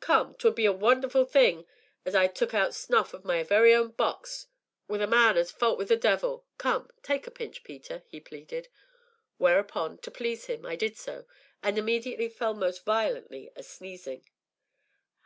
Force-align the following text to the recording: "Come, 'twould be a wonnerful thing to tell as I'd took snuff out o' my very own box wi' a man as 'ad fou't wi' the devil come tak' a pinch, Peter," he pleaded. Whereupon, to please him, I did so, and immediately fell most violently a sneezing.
"Come, 0.00 0.34
'twould 0.36 0.54
be 0.54 0.64
a 0.64 0.72
wonnerful 0.72 1.26
thing 1.26 1.64
to 1.64 1.64
tell 1.66 1.74
as 2.06 2.14
I'd 2.14 2.34
took 2.34 2.52
snuff 2.72 3.14
out 3.14 3.20
o' 3.22 3.26
my 3.26 3.42
very 3.42 3.74
own 3.74 3.90
box 3.90 4.46
wi' 4.88 4.96
a 4.96 5.06
man 5.06 5.36
as 5.36 5.50
'ad 5.50 5.56
fou't 5.58 5.76
wi' 5.78 5.84
the 5.84 5.94
devil 5.94 6.46
come 6.56 6.88
tak' 7.02 7.26
a 7.26 7.30
pinch, 7.30 7.62
Peter," 7.62 8.02
he 8.06 8.18
pleaded. 8.18 8.68
Whereupon, 9.36 9.98
to 9.98 10.10
please 10.10 10.46
him, 10.46 10.64
I 10.64 10.74
did 10.74 10.96
so, 10.96 11.26
and 11.62 11.76
immediately 11.76 12.30
fell 12.30 12.54
most 12.54 12.86
violently 12.86 13.50
a 13.54 13.62
sneezing. 13.62 14.24